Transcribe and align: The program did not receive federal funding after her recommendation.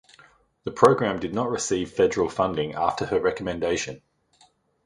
The 0.63 0.71
program 0.71 1.19
did 1.19 1.35
not 1.35 1.51
receive 1.51 1.91
federal 1.93 2.27
funding 2.27 2.73
after 2.73 3.05
her 3.05 3.19
recommendation. 3.19 4.01